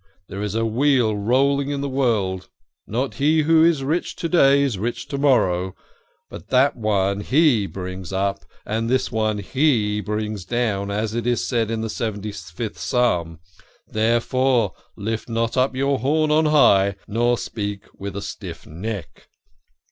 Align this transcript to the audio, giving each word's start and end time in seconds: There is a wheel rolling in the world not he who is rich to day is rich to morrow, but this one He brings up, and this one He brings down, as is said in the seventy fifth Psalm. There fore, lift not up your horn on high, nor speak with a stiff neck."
There 0.29 0.41
is 0.41 0.55
a 0.55 0.65
wheel 0.65 1.15
rolling 1.15 1.69
in 1.69 1.81
the 1.81 1.87
world 1.87 2.49
not 2.87 3.13
he 3.13 3.43
who 3.43 3.63
is 3.63 3.83
rich 3.83 4.15
to 4.15 4.27
day 4.27 4.63
is 4.63 4.79
rich 4.79 5.07
to 5.09 5.17
morrow, 5.19 5.75
but 6.27 6.47
this 6.47 6.71
one 6.73 7.19
He 7.19 7.67
brings 7.67 8.11
up, 8.11 8.39
and 8.65 8.89
this 8.89 9.11
one 9.11 9.37
He 9.37 10.01
brings 10.03 10.43
down, 10.43 10.89
as 10.89 11.13
is 11.13 11.45
said 11.47 11.69
in 11.69 11.81
the 11.81 11.87
seventy 11.91 12.31
fifth 12.31 12.79
Psalm. 12.79 13.41
There 13.89 14.19
fore, 14.19 14.73
lift 14.97 15.29
not 15.29 15.55
up 15.55 15.75
your 15.75 15.99
horn 15.99 16.31
on 16.31 16.45
high, 16.47 16.95
nor 17.07 17.37
speak 17.37 17.83
with 17.95 18.15
a 18.15 18.23
stiff 18.23 18.65
neck." 18.65 19.27